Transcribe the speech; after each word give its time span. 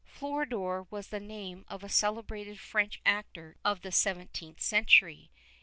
Floridor 0.07 0.87
was 0.89 1.09
the 1.09 1.19
name 1.19 1.63
of 1.67 1.83
a 1.83 1.87
celebrated 1.87 2.59
French 2.59 2.99
actor 3.05 3.55
of 3.63 3.81
the 3.83 3.91
seventeenth 3.91 4.59
century. 4.59 5.29